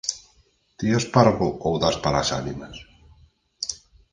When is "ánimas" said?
2.41-2.75